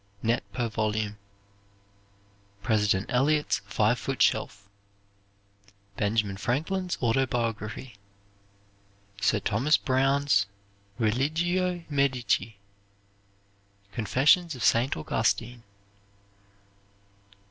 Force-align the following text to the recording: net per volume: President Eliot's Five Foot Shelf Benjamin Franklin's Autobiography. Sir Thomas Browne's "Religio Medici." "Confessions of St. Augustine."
net 0.23 0.41
per 0.51 0.67
volume: 0.67 1.15
President 2.63 3.05
Eliot's 3.13 3.59
Five 3.67 3.99
Foot 3.99 4.19
Shelf 4.19 4.67
Benjamin 5.95 6.37
Franklin's 6.37 6.97
Autobiography. 7.03 7.97
Sir 9.21 9.39
Thomas 9.39 9.77
Browne's 9.77 10.47
"Religio 10.97 11.83
Medici." 11.87 12.57
"Confessions 13.91 14.55
of 14.55 14.63
St. 14.63 14.97
Augustine." 14.97 15.61